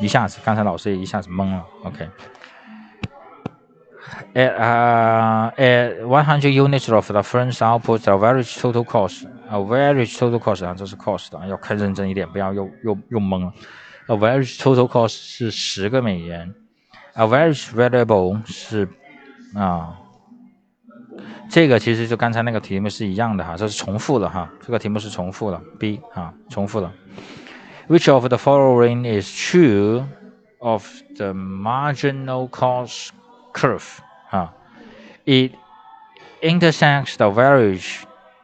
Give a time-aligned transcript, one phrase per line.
[0.00, 1.64] 一下子，刚才老师也一下子懵了。
[1.84, 2.08] OK。
[4.34, 10.64] At uh, at 100 units of the first output, the average total cost, average total cost
[10.64, 13.52] 啊，这是 cost 啊，要看认真一点，不要又又又懵了。
[14.06, 16.54] Average total cost 是十个美元
[17.16, 18.88] ，average variable 是
[19.56, 19.98] 啊，
[21.50, 26.92] 这个其实就刚才那个题目是一样的哈，这是重复了哈，这个题目是重复了，B 啊，重复了。
[27.87, 30.05] Which of the following is true
[30.59, 30.85] of
[31.17, 33.09] the marginal cost
[33.53, 34.53] curve 啊？
[35.25, 35.53] It
[36.41, 38.03] intersects the average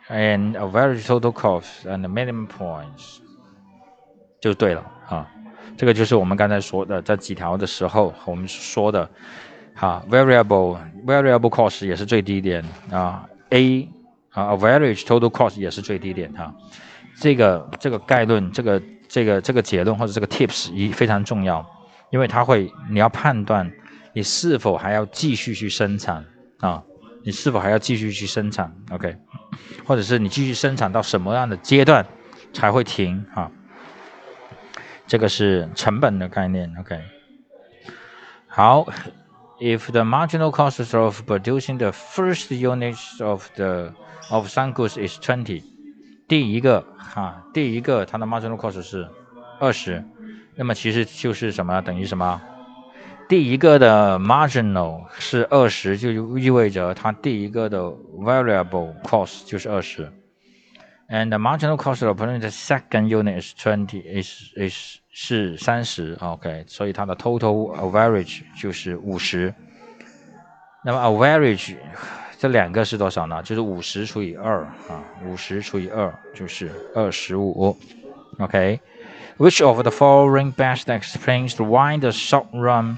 [0.09, 3.19] and average total cost and the minimum points
[4.41, 5.27] 就对了啊。
[5.77, 9.09] 这个就是我们刚才说的这几条的时候，我们说的
[9.75, 13.87] 哈，variable variable cost 也是最低点啊，A
[14.31, 16.53] 啊，average total cost 也是最低点哈。
[17.19, 18.81] 这个这个概论，这个
[19.12, 21.66] 这个这个结论或者这个 tips 一非常重要，
[22.08, 23.70] 因为它会你要判断
[24.14, 26.24] 你是否还要继续去生产
[26.60, 26.82] 啊，
[27.22, 29.14] 你是否还要继续去生产，OK，
[29.84, 32.06] 或者是你继续生产到什么样的阶段
[32.54, 33.50] 才会停啊？
[35.06, 36.98] 这个是成本的概念，OK。
[38.46, 38.86] 好
[39.60, 43.92] ，If the marginal cost of producing the first units of the
[44.30, 45.64] of some goods is twenty。
[46.32, 49.06] 第一个哈，第一个它的 marginal cost 是
[49.60, 50.02] 二十，
[50.54, 52.40] 那么其实就是什么等于什么？
[53.28, 57.78] 第一个的 marginal 是二十，就意味着它第一个的
[58.16, 60.10] variable cost 就是二十。
[61.10, 69.54] And marginal cost of producing the second unit is twenty is is 是三十，OK，所以它的 total average 就是五十。
[70.82, 71.76] 那么 average
[72.41, 73.41] 这两个是多少呢？
[73.43, 77.75] 就是五十除以二啊，五十除以二就是二十五，
[78.39, 82.97] OK。Which of the following best explains why the short run,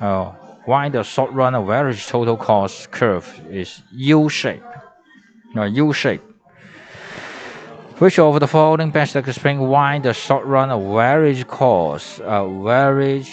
[0.00, 0.32] uh,
[0.66, 4.62] why the short run average total cost curve is U shape?
[5.56, 6.22] Uh, U shape.
[7.98, 13.32] Which of the following best explain why the short run average cost, average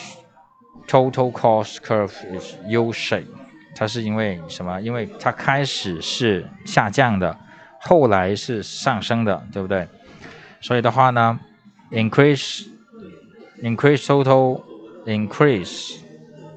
[0.87, 3.29] total cost curve is U shape？
[3.75, 4.79] 它是因为什么？
[4.81, 7.37] 因为它开始是下降的，
[7.79, 9.87] 后来是上升的，对不对？
[10.61, 11.39] 所以的话呢，
[11.91, 12.65] increase
[13.61, 14.63] increase total
[15.05, 15.97] increase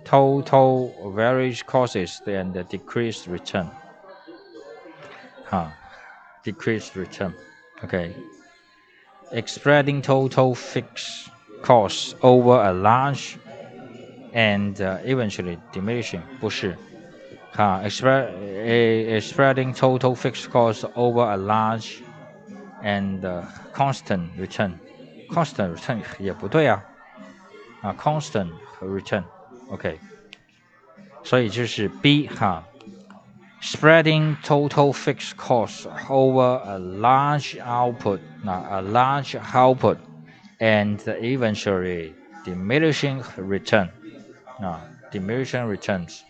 [0.04, 3.66] total average costs and decrease return，
[5.44, 5.72] 哈，
[6.42, 8.12] decrease return。Okay.
[9.30, 11.28] Spreading total fixed
[11.62, 13.36] costs over a large
[14.32, 16.91] and uh, eventually diminishing 不是，哈，spread
[19.20, 22.02] spreading total fixed costs over a large
[22.82, 24.78] and uh, constant return
[25.30, 26.82] constant return 也不对啊，
[27.82, 29.98] 啊，constant 和 return，OK，
[31.22, 32.64] 所以就是 B 哈。
[33.60, 39.98] spreading total fixed costs over a large output, a large output,
[40.60, 43.90] and eventually diminishing return,
[44.60, 46.22] 啊，diminishing returns，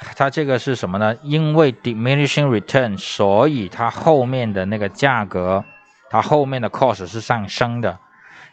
[0.00, 1.16] 它这个是什么呢？
[1.22, 5.64] 因为 diminishing return，所以它后面的那个价格，
[6.10, 7.98] 它后面的 cost 是上升的。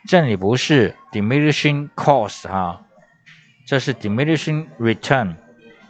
[0.07, 2.81] 这里不是 diminishing cost 哈，
[3.66, 5.35] 这是 diminishing return。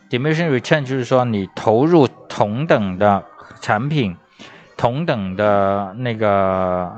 [0.09, 3.23] diminishing return 就是说你投入同等的
[3.59, 4.15] 产品，
[4.77, 6.29] 同等的那个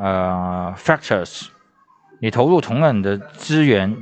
[0.01, 1.47] 呃 factors，
[2.19, 3.95] 你投入同等的资源，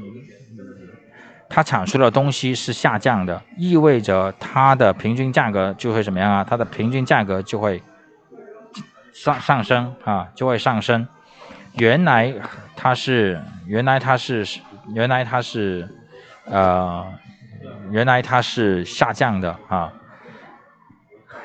[1.56, 6.44] 它产出的东西是下降的，意味着它的平均价格就会怎么样啊？
[6.44, 7.82] 它的平均价格就会
[9.14, 11.08] 上上升啊，就会上升。
[11.76, 12.34] 原来
[12.76, 14.46] 它是原来它是
[14.94, 15.88] 原来它是
[16.44, 17.06] 呃。
[17.90, 19.92] 原来它是下降的啊，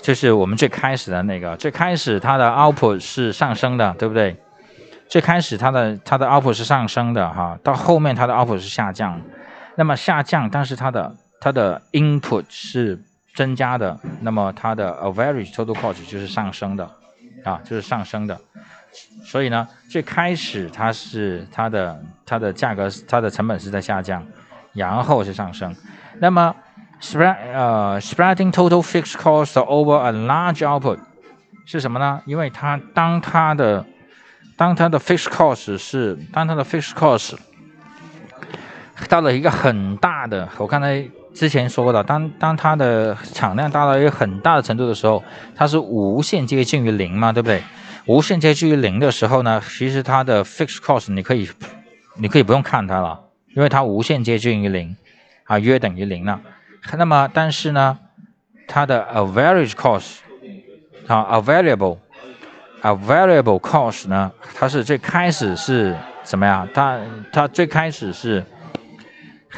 [0.03, 4.37] 就是我们最开始的那个，最开始它的 output 是上升的，对不对？
[5.09, 9.19] 最开始它的它的 output 是上升的哈，到后面它的 output 是下降，
[9.81, 13.03] 那么下降，但是它的它的 input 是
[13.35, 16.85] 增加的，那么它的 average total cost 就是上升的
[17.47, 18.39] 啊，就是上升的。
[19.25, 24.23] 所以呢，最开始它是它的它的价格它的成本是在下降，
[24.75, 25.75] 然后是上升。
[26.19, 26.55] 那么
[27.01, 30.99] ，spread 呃，spreading total fixed cost over a large output
[31.65, 32.21] 是什么呢？
[32.27, 33.87] 因为它当它的
[34.59, 37.39] 当它的 fixed cost 是当它的 fixed cost
[39.09, 41.05] 到了一个很大的，我刚才
[41.35, 45.23] 之前说过的，当当它的产量达到一个很大的程度的时候，
[45.55, 47.63] 它是无限接近于零嘛，对不对？
[48.07, 51.49] 无限接近于零的时候呢，其实它的 fixed cost 你可以
[52.17, 53.21] 你可以不用看它了。
[53.57, 54.97] 因为它无限接近于零，
[55.43, 56.41] 啊，约等于零了。
[56.97, 57.99] 那么，但是呢，
[58.69, 60.19] 它的 average cost
[61.09, 66.69] 啊，available，a variable cost 呢，它是最开始是怎么样？
[66.73, 67.01] 它
[67.33, 68.45] 它最开始是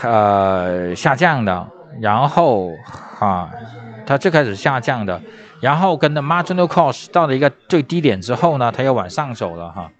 [0.00, 1.68] 呃下降的，
[2.00, 2.70] 然后
[3.20, 3.50] 啊，
[4.06, 5.20] 它最开始下降的，
[5.60, 9.92] 然后跟的 marginal cost 到了一个最低点之后呢，它又往上走了哈。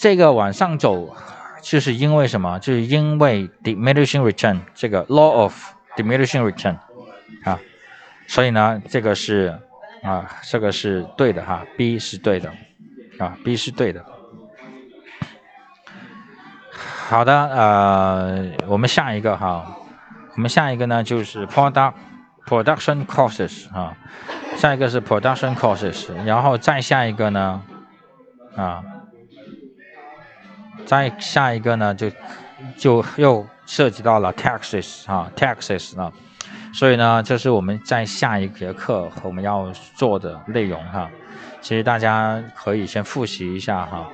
[0.00, 1.14] 这个往上走，
[1.60, 2.58] 就是因为什么？
[2.58, 5.54] 就是因为 diminishing return 这个 law of
[5.96, 6.76] diminishing return
[7.44, 7.60] 啊，
[8.26, 9.56] 所以呢，这个是
[10.02, 12.50] 啊，这个是对的哈，B 是对的
[13.18, 14.04] 啊，B 是对的。
[17.12, 19.76] 好的，呃，我们下一个哈，
[20.34, 21.92] 我们下一个呢就是 product
[22.46, 23.94] production costs 啊，
[24.56, 27.62] 下一个是 production costs，然后再下一个呢
[28.56, 28.82] 啊。
[30.86, 32.10] 再下一个呢，就
[32.78, 36.10] 就又涉及到了 taxes 啊，taxes 啊，
[36.72, 41.10] 所以呢，这是我们在下一节课我们要做的内容哈。
[41.60, 44.08] 其实大家可以先复习一下哈。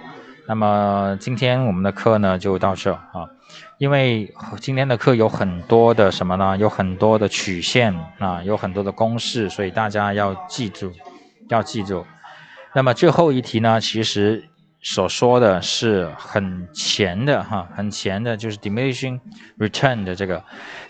[0.48, 3.28] 那么今天我们的课呢就到这啊，
[3.76, 6.56] 因为今天的课有很多的什么呢？
[6.56, 10.90] 有很多的曲线啊，有很多的公式，所以大家要记住，
[11.50, 12.06] 要记住。
[12.74, 14.48] 那么最后一题呢，其实。
[14.80, 19.18] 所说的是很前的哈，很前的，就是 diminishing
[19.58, 20.44] return 的这个，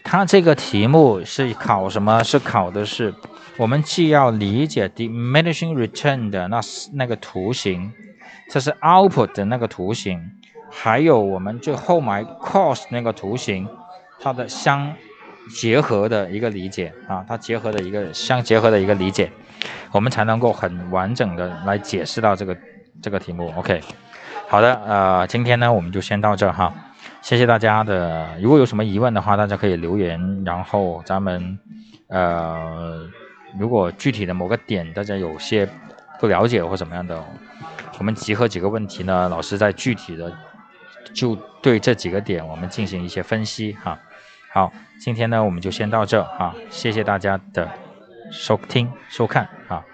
[0.05, 2.23] 它这个题目是考什么？
[2.23, 3.15] 是考的是
[3.57, 6.61] 我们既要理解 diminishing return 的那
[6.93, 7.91] 那个图形，
[8.49, 10.31] 这是 output 的那个图形，
[10.71, 13.69] 还有我们最后买 cos 那个图形，
[14.21, 14.95] 它的相
[15.55, 19.31] 结合的一个理解啊，它结合的一个相结合的一个理解，
[19.93, 22.57] 我们才能够很完整的来解释到这个。
[23.01, 23.81] 这个题目，OK，
[24.49, 26.75] 好的，呃，今天呢我们就先到这哈，
[27.23, 28.37] 谢谢大家的。
[28.43, 31.57] 如果有什么疑问的话，大家可以留言，然后咱们，
[32.09, 33.07] 呃，
[33.57, 35.69] 如果具体的某个点大家有些
[36.21, 37.25] 不了解或怎么样的，
[37.99, 40.33] 我们集合几个问题呢，老师再具体的
[41.15, 43.99] 就对这几个点我们进行一些分析哈。
[44.53, 47.69] 好，今天呢我们就先到这哈，谢谢大家的
[48.31, 49.85] 收听收看啊。